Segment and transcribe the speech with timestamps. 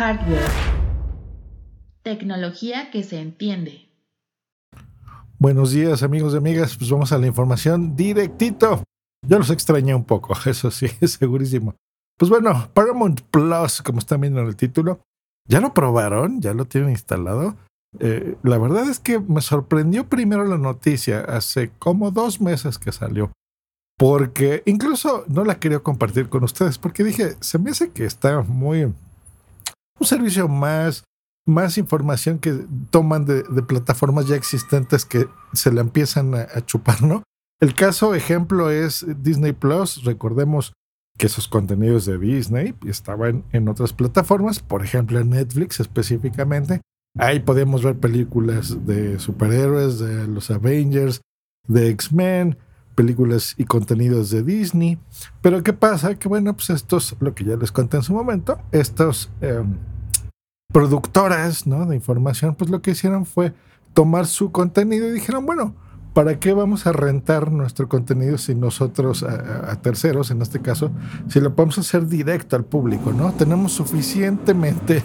[0.00, 0.48] Hardware.
[2.02, 3.90] Tecnología que se entiende.
[5.38, 8.82] Buenos días amigos y amigas, pues vamos a la información directito.
[9.28, 11.74] Yo los extrañé un poco, eso sí, segurísimo.
[12.18, 15.02] Pues bueno, Paramount Plus, como están viendo en el título,
[15.46, 16.40] ¿ya lo probaron?
[16.40, 17.56] ¿Ya lo tienen instalado?
[17.98, 22.90] Eh, la verdad es que me sorprendió primero la noticia hace como dos meses que
[22.90, 23.32] salió.
[23.98, 28.40] Porque incluso no la quería compartir con ustedes porque dije, se me hace que está
[28.40, 28.94] muy...
[30.00, 31.04] Un servicio más,
[31.46, 37.22] más información que toman de, plataformas ya existentes que se la empiezan a, chupar, ¿no?
[37.60, 40.02] El caso ejemplo es Disney Plus.
[40.04, 40.72] Recordemos
[41.18, 46.80] que esos contenidos de Disney estaban en otras plataformas, por ejemplo en Netflix específicamente.
[47.18, 51.20] Ahí podemos ver películas de superhéroes, de los Avengers,
[51.68, 52.56] de X-Men,
[52.94, 54.98] películas y contenidos de Disney.
[55.42, 56.14] Pero ¿qué pasa?
[56.14, 59.76] Que bueno, pues estos, lo que ya les conté en su momento, estos em,
[60.72, 61.86] productoras ¿no?
[61.86, 63.52] de información, pues lo que hicieron fue
[63.94, 65.74] tomar su contenido y dijeron, bueno,
[66.14, 70.90] ¿para qué vamos a rentar nuestro contenido si nosotros, a, terceros en este caso,
[71.28, 73.32] si lo podemos hacer directo al público, ¿no?
[73.32, 75.02] Tenemos suficientemente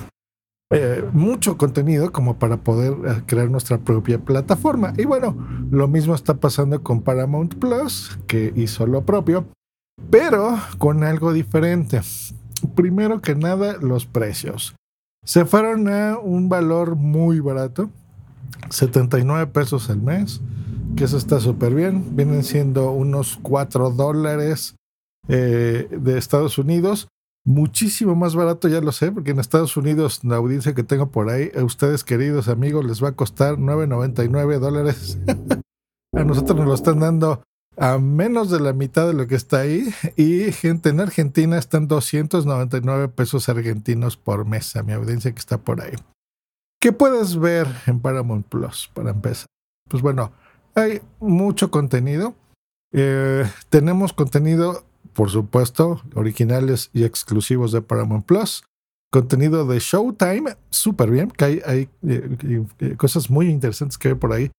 [0.71, 4.93] eh, mucho contenido como para poder eh, crear nuestra propia plataforma.
[4.97, 5.35] Y bueno,
[5.71, 9.45] lo mismo está pasando con Paramount Plus, que hizo lo propio,
[10.09, 12.01] pero con algo diferente.
[12.75, 14.75] Primero que nada, los precios.
[15.25, 17.89] Se fueron a un valor muy barato,
[18.69, 20.41] 79 pesos al mes,
[20.95, 22.15] que eso está súper bien.
[22.15, 24.75] Vienen siendo unos 4 dólares
[25.27, 27.09] eh, de Estados Unidos
[27.45, 31.29] muchísimo más barato, ya lo sé, porque en Estados Unidos, la audiencia que tengo por
[31.29, 35.19] ahí, a ustedes queridos amigos, les va a costar 9.99 dólares.
[36.13, 37.43] a nosotros nos lo están dando
[37.77, 39.93] a menos de la mitad de lo que está ahí.
[40.15, 45.57] Y gente en Argentina están 299 pesos argentinos por mes, a mi audiencia que está
[45.57, 45.93] por ahí.
[46.79, 49.47] ¿Qué puedes ver en Paramount Plus para empezar?
[49.89, 50.31] Pues bueno,
[50.75, 52.35] hay mucho contenido.
[52.91, 54.83] Eh, tenemos contenido
[55.15, 58.63] por supuesto, originales y exclusivos de Paramount Plus.
[59.11, 62.37] Contenido de Showtime, súper bien, que hay, eh,
[62.79, 64.51] eh, cosas muy interesantes que hay por ahí.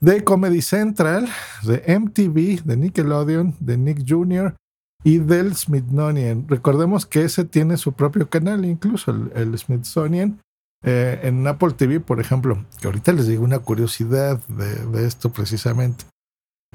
[0.00, 1.28] De Comedy Central,
[1.62, 4.54] de MTV, de Nickelodeon, de Nick Jr.
[5.02, 6.46] y del Smithsonian.
[6.48, 10.40] Recordemos que ese tiene su propio canal, incluso el, Smithsonian.
[10.84, 16.04] Eh, en Apple TV, por ejemplo, que ahorita les digo una curiosidad de esto precisamente.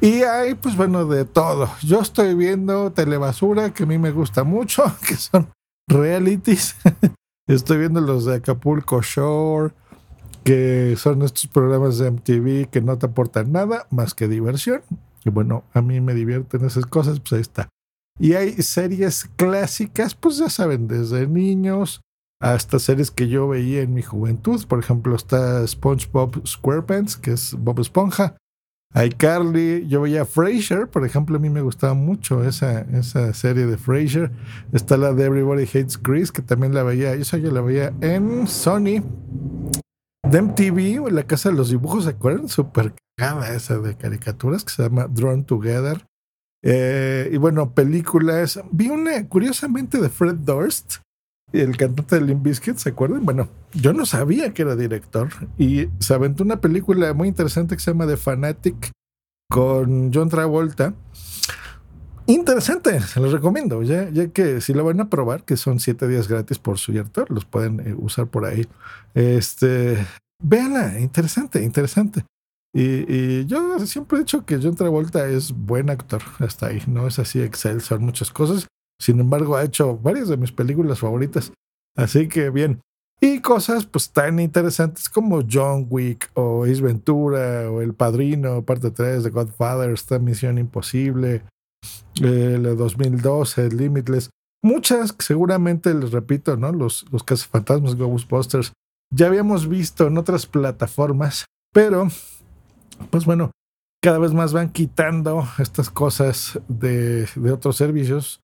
[0.01, 1.69] Y hay, pues bueno, de todo.
[1.81, 5.50] Yo estoy viendo telebasura que a mí me gusta mucho, que son
[5.88, 6.75] realities.
[7.47, 9.73] estoy viendo los de Acapulco Shore,
[10.44, 14.81] que son estos programas de MTV que no te aportan nada más que diversión.
[15.26, 17.70] Y bueno, a mí me divierten esas cosas, pues ahí está.
[18.20, 22.02] Y hay series clásicas, pues ya saben, desde niños
[22.40, 24.66] hasta series que yo veía en mi juventud.
[24.68, 28.36] Por ejemplo, está SpongeBob SquarePants, que es Bob Esponja
[29.18, 33.78] Carly, yo veía Frasier, por ejemplo, a mí me gustaba mucho esa, esa serie de
[33.78, 34.31] Frasier.
[34.72, 38.48] Está la de Everybody Hates Chris, que también la veía, esa yo la veía en
[38.48, 39.02] Sony.
[40.33, 42.49] De MTV, la casa de los dibujos, ¿se acuerdan?
[42.49, 46.07] Súper cagada esa de caricaturas que se llama Drawn Together.
[46.63, 48.59] Eh, y bueno, películas.
[48.71, 50.95] Vi una, curiosamente, de Fred Durst,
[51.51, 53.23] el cantante de Limp Bizkit, ¿se acuerdan?
[53.23, 55.29] Bueno, yo no sabía que era director
[55.59, 58.89] y se aventó una película muy interesante que se llama The Fanatic
[59.51, 60.95] con John Travolta.
[62.25, 66.07] Interesante, se los recomiendo, ya, ya que si lo van a probar, que son siete
[66.07, 68.65] días gratis por cierto, los pueden eh, usar por ahí.
[69.13, 69.97] Este,
[70.44, 72.26] véanla, interesante, interesante.
[72.76, 77.20] Y, yo siempre he dicho que John Travolta es buen actor, hasta ahí, no es
[77.20, 78.68] así excelso en muchas cosas,
[79.00, 81.52] sin embargo, ha hecho varias de mis películas favoritas.
[81.96, 82.81] Así que bien.
[83.20, 88.92] Y cosas pues tan interesantes como John Wick o Ace Ventura o El Padrino, parte
[88.92, 91.44] 3 de Godfather, esta Misión Imposible,
[92.22, 94.30] el 2012, Limitless.
[94.62, 96.72] Muchas, seguramente les repito, ¿no?
[96.72, 98.72] Los, los cazafantasmas Ghostbusters
[99.13, 102.07] ya habíamos visto en otras plataformas, pero
[103.10, 103.51] pues bueno,
[104.01, 108.42] cada vez más van quitando estas cosas de, otros servicios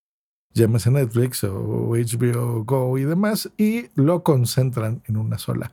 [0.53, 5.71] llámese Netflix o HBO Go y demás, y lo concentran en una sola.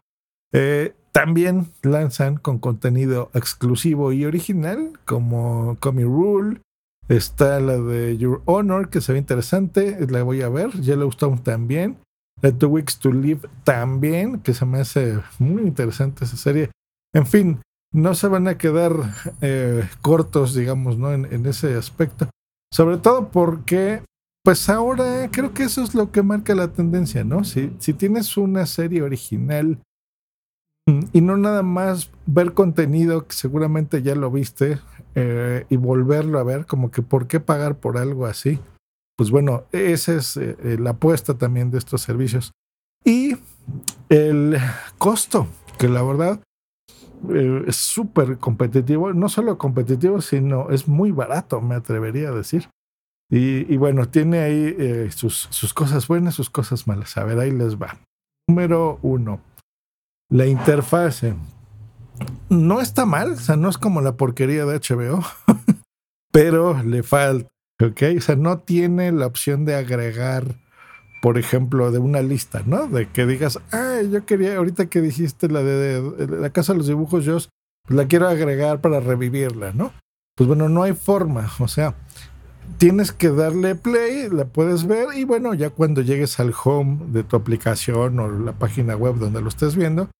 [0.52, 6.60] Eh, también lanzan con contenido exclusivo y original, como Comic Rule.
[7.08, 10.72] Está la de Your Honor, que se ve interesante, la voy a ver.
[10.72, 11.98] Yellowstone también.
[12.40, 16.70] The Two Weeks to Live también, que se me hace muy interesante esa serie.
[17.14, 17.60] En fin,
[17.92, 18.92] no se van a quedar
[19.40, 21.12] eh, cortos, digamos, ¿no?
[21.12, 22.28] En, ese aspecto.
[22.72, 24.02] Sobre todo porque
[24.44, 27.42] pues ahora creo que eso es lo que marca la tendencia, ¿no?
[27.42, 29.78] Si, si tienes una serie original
[30.86, 34.78] mm, y no nada más ver contenido que seguramente ya lo viste
[35.14, 38.60] eh, y volverlo a ver, como que por qué pagar por algo así.
[39.16, 42.52] Pues bueno, esa es eh, eh, la apuesta también de estos servicios.
[43.04, 43.36] Y
[44.08, 44.58] el
[44.98, 45.46] costo,
[45.78, 46.40] que la verdad
[47.66, 52.68] es súper competitivo, no solo competitivo, sino es muy barato, me atrevería a decir.
[53.30, 57.16] Y, y bueno, tiene ahí sus, sus cosas buenas, sus cosas malas.
[57.16, 57.98] A ver, ahí les va.
[58.48, 59.40] Número uno,
[60.28, 61.34] la interfase
[62.48, 65.22] no está mal, o sea, no es como la porquería de HBO,
[66.32, 67.48] pero le falta,
[67.82, 68.02] ¿ok?
[68.18, 70.56] O sea, no tiene la opción de agregar,
[71.22, 72.86] por ejemplo, de una lista, ¿no?
[72.86, 76.86] De que digas, ah, yo quería, ahorita que dijiste la de, la Casa de los
[76.86, 77.38] Dibujos, yo
[77.88, 79.92] la quiero agregar para revivirla, ¿no?
[80.36, 81.94] Pues bueno, no hay forma, o sea,
[82.78, 87.22] tienes que darle play, la puedes ver y bueno, ya cuando llegues al home de
[87.22, 90.10] tu aplicación o la página web donde lo estés viendo,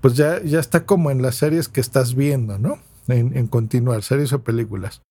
[0.00, 2.78] pues ya, ya está como en las series que estás viendo, ¿no?
[3.08, 5.02] En, continuar, series o películas.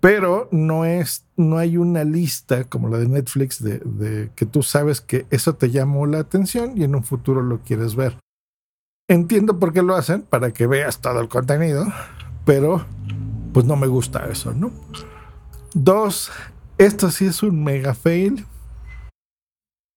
[0.00, 5.00] Pero no es, no hay una lista como la de Netflix de, que tú sabes
[5.00, 8.16] que eso te llamó la atención y en un futuro lo quieres ver.
[9.08, 11.86] Entiendo por qué lo hacen, para que veas todo el contenido,
[12.44, 12.84] pero
[13.52, 14.70] pues no me gusta eso, ¿no?
[15.74, 16.30] Dos,
[16.76, 18.46] esto sí es un mega fail.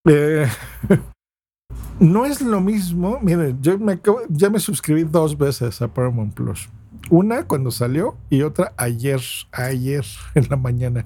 [0.07, 0.47] Eh,
[1.99, 3.19] no es lo mismo.
[3.21, 3.99] Miren, yo me
[4.29, 6.69] ya me suscribí dos veces a Paramount Plus.
[7.11, 9.19] Una cuando salió y otra ayer,
[9.51, 11.05] ayer en la mañana.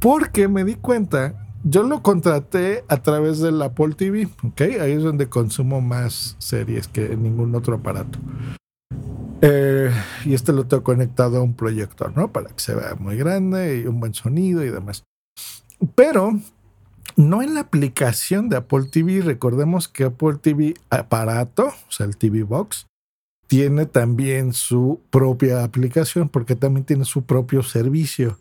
[0.00, 4.60] Porque me di cuenta, yo lo contraté a través del Apple TV, ¿ok?
[4.80, 8.18] Ahí es donde consumo más series que en ningún otro aparato.
[9.40, 9.92] Eh,
[10.24, 12.32] y este lo tengo conectado a un proyector, ¿no?
[12.32, 15.04] Para que se vea muy grande y un buen sonido y demás.
[15.94, 16.32] Pero
[17.16, 19.20] no en la aplicación de Apple TV.
[19.20, 22.88] Recordemos que Apple TV aparato, o sea, el TV Box,
[23.48, 28.38] tiene también su propia aplicación porque también tiene su propio servicio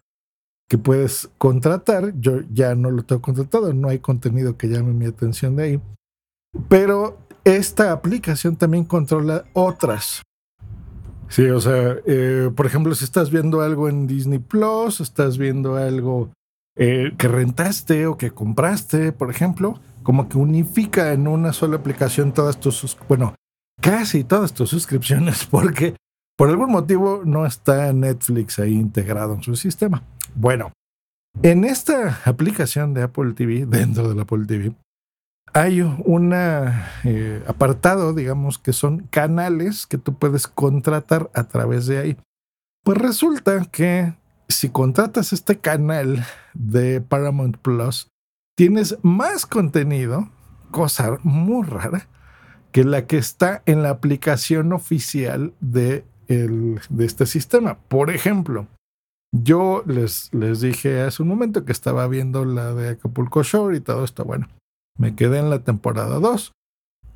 [0.69, 2.13] que puedes contratar.
[2.19, 5.81] Yo ya no lo tengo contratado, no hay contenido que llame mi atención de ahí.
[6.69, 10.21] Pero esta aplicación también controla otras.
[11.30, 15.75] Sí, o sea, eh, por ejemplo, si estás viendo algo en Disney Plus, estás viendo
[15.75, 16.31] algo
[16.75, 22.33] eh, que rentaste o que compraste, por ejemplo, como que unifica en una sola aplicación
[22.33, 23.36] todas tus, bueno,
[23.81, 25.95] casi todas tus suscripciones, porque
[26.38, 30.03] por algún motivo no está Netflix ahí integrado en su sistema.
[30.35, 30.71] Bueno,
[31.44, 34.74] en esta aplicación de Apple TV, dentro del Apple TV,
[35.53, 41.97] hay un eh, apartado, digamos, que son canales que tú puedes contratar a través de
[41.97, 42.18] ahí.
[42.83, 44.13] Pues resulta que
[44.47, 48.09] si contratas este canal de Paramount Plus,
[48.56, 50.30] tienes más contenido,
[50.71, 52.07] cosa muy rara,
[52.77, 57.79] que la que está en la aplicación oficial de, de este sistema.
[57.88, 58.68] Por ejemplo,
[59.31, 63.79] yo les, les dije hace un momento que estaba viendo la de Acapulco Shore y
[63.79, 64.25] todo esto.
[64.25, 64.47] Bueno,
[64.95, 66.51] me quedé en la temporada 2.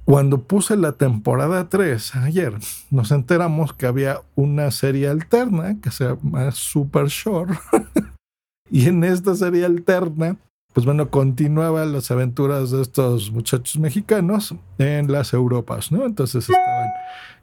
[0.04, 2.58] Cuando puse la temporada 3 ayer,
[2.90, 7.54] nos enteramos que había una serie alterna que se llama Super Shore.
[8.72, 10.38] y en esta serie alterna,
[10.74, 16.06] pues bueno, continuaba las aventuras de estos muchachos mexicanos en las Europas, ¿no?
[16.06, 16.90] Entonces estaban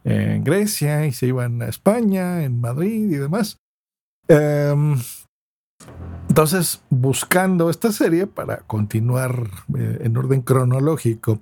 [0.04, 3.58] en Grecia y se iban a España, en Madrid y demás.
[4.28, 4.96] Em,
[6.28, 11.40] entonces, buscando esta serie para continuar eh, en orden cronológico,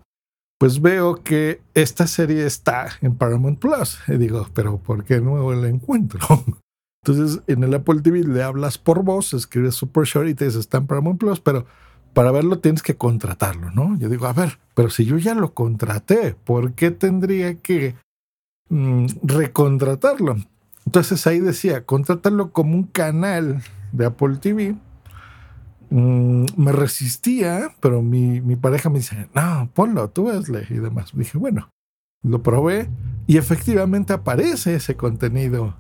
[0.59, 3.99] pues veo que esta serie está en Paramount Plus.
[4.09, 6.21] Y digo, pero ¿por qué no la encuentro?
[7.07, 10.59] Entonces, en el Apple TV le hablas por voz, escribes Super Short y te dice,
[10.59, 11.67] está en Paramount Plus, pero
[12.13, 13.97] para verlo tienes que contratarlo, ¿no?
[13.99, 17.95] Yo digo, a ver, pero si yo ya lo contraté, ¿por qué tendría que
[18.71, 20.37] mm, recontratarlo?
[20.85, 24.77] Entonces ahí decía, contratarlo como un canal de Apple TV
[25.91, 31.13] Mm, me resistía, pero mi, mi, pareja me dice, no, ponlo, tú vesle y demás.
[31.15, 31.71] Dije, bueno,
[32.23, 32.89] lo probé
[33.27, 35.77] y efectivamente aparece ese contenido.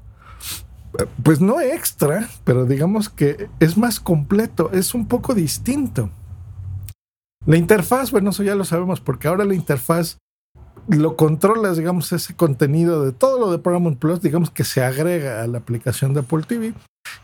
[1.22, 6.10] Pues no extra, pero digamos que es más completo, es un poco distinto.
[7.44, 10.18] La interfaz, bueno, eso ya lo sabemos, porque ahora la interfaz
[10.88, 15.42] lo controlas, digamos, ese contenido de todo lo de Paramount Plus, digamos que se agrega
[15.42, 16.74] a la aplicación de Apple TV.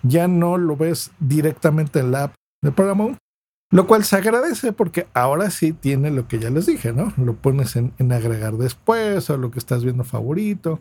[0.03, 3.19] Ya no lo ves directamente en la app de Paramount,
[3.71, 7.13] lo cual se agradece porque ahora sí tiene lo que ya les dije, ¿no?
[7.17, 10.81] Lo pones en, agregar después o lo que estás viendo favorito.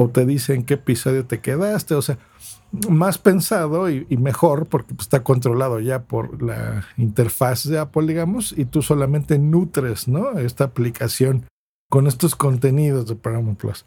[0.00, 2.18] O te dicen qué episodio te quedaste, o sea,
[2.88, 8.54] más pensado y, mejor porque pues, está controlado ya por la interfaz de Apple, digamos,
[8.56, 10.38] y tú solamente nutres, ¿no?
[10.38, 11.46] Esta aplicación
[11.90, 13.86] con estos contenidos de Paramount Plus.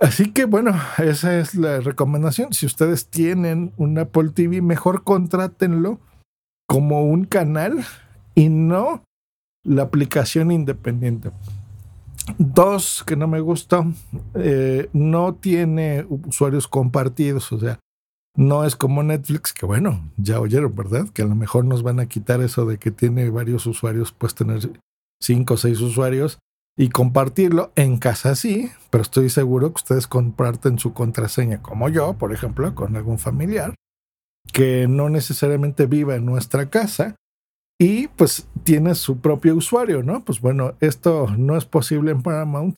[0.00, 2.52] Así que bueno, esa es la recomendación.
[2.52, 5.98] Si ustedes tienen un Apple TV, mejor contrátenlo
[6.68, 7.84] como un canal
[8.34, 9.02] y no
[9.64, 11.30] la aplicación independiente.
[12.38, 13.86] Dos, que no me gustó,
[14.34, 17.78] eh, no tiene usuarios compartidos, o sea,
[18.36, 21.08] no es como Netflix, que bueno, ya oyeron, ¿verdad?
[21.08, 24.34] Que a lo mejor nos van a quitar eso de que tiene varios usuarios, puedes
[24.34, 24.80] tener
[25.20, 26.38] cinco o seis usuarios
[26.76, 32.14] y compartirlo en casa sí, pero estoy seguro que ustedes comparten su contraseña, como yo,
[32.14, 33.74] por ejemplo, con algún familiar
[34.52, 37.16] que no necesariamente viva en nuestra casa
[37.78, 40.24] y pues tiene su propio usuario, ¿no?
[40.24, 42.74] Pues bueno, esto no es posible en Paramount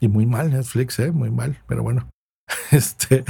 [0.00, 1.12] y muy mal Netflix, ¿eh?
[1.12, 2.08] Muy mal, pero bueno,
[2.70, 3.24] este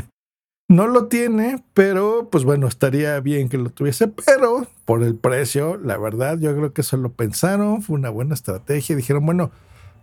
[0.69, 5.77] no lo tiene, pero pues bueno, estaría bien que lo tuviese, pero por el precio,
[5.77, 9.51] la verdad, yo creo que eso lo pensaron, fue una buena estrategia, dijeron, bueno,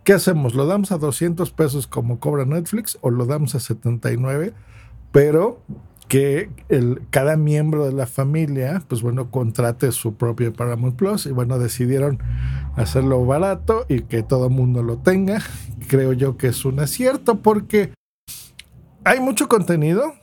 [0.04, 0.54] ¿qué hacemos?
[0.54, 4.54] ¿Lo damos a 200 pesos como cobra Netflix o lo damos a 79?
[5.12, 5.62] Pero
[6.12, 6.50] que
[7.10, 12.20] cada miembro de la familia, pues bueno, contrate su propio Paramount Plus y bueno, decidieron
[12.76, 15.42] hacerlo barato y que todo el mundo lo tenga.
[15.88, 17.94] Creo yo que es un acierto porque
[19.06, 20.14] hay mucho contenido,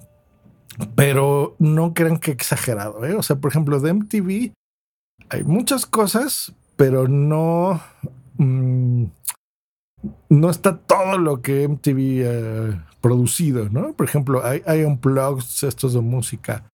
[0.95, 3.15] pero no crean que exagerado, ¿eh?
[3.15, 4.53] O sea, por ejemplo, de MTV
[5.31, 7.81] hay muchas cosas, pero no...
[8.37, 9.05] Mm,
[10.29, 13.93] no está todo lo que MTV eh, producido, ¿no?
[13.93, 16.65] Por ejemplo, hay, hay unplugs estos de música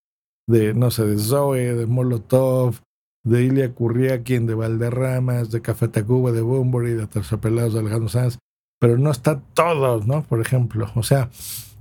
[0.47, 2.81] de, no sé, de Zoe, de Molotov,
[3.25, 8.39] de Ilia Curriaquín, de Valderramas, de Café Tacuba, de Bunbury, de Terciopelados, de Alejandro Sanz,
[8.79, 10.23] pero no está todo, ¿no?
[10.23, 11.31] Por ejemplo, o sea,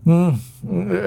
[0.05, 0.29] mm,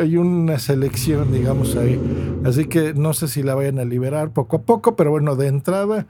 [0.01, 1.99] hay una selección, digamos, ahí.
[2.45, 5.49] Así que no sé si la vayan a liberar poco a poco, pero bueno, de
[5.49, 6.07] entrada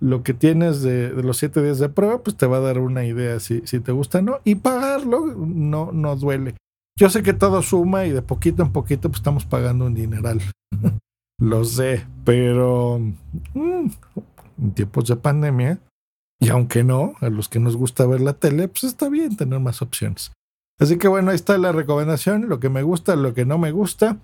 [0.00, 3.04] lo que tienes de, los siete días de prueba, pues te va a dar una
[3.04, 4.38] idea si, si te gusta o no.
[4.44, 6.54] Y pagarlo no, no duele.
[7.00, 10.42] Yo sé que todo suma y de poquito en poquito pues estamos pagando un dineral.
[11.40, 12.98] Lo sé, pero
[13.54, 13.86] mm,
[14.62, 15.80] en tiempos de pandemia,
[16.38, 19.60] y aunque no, a los que nos gusta ver la tele, pues está bien tener
[19.60, 20.32] más opciones.
[20.78, 23.72] Así que bueno, ahí está la recomendación, lo que me gusta, lo que no me
[23.72, 24.18] gusta,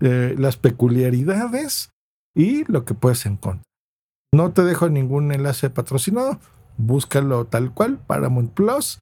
[0.00, 1.92] eh, las peculiaridades
[2.34, 3.64] y lo que puedes encontrar.
[4.34, 6.38] No te dejo ningún enlace patrocinado,
[6.76, 8.98] búscalo tal cual, Paramount Plus.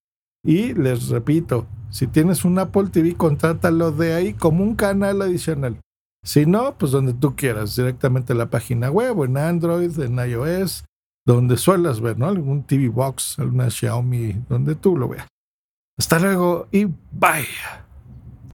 [0.47, 5.81] Y les repito, si tienes un Apple TV, contrátalo de ahí como un canal adicional.
[6.23, 10.85] Si no, pues donde tú quieras, directamente en la página web en Android, en iOS,
[11.27, 12.27] donde suelas ver, ¿no?
[12.27, 15.27] Algún TV Box, alguna Xiaomi, donde tú lo veas.
[15.99, 17.86] Hasta luego y bye.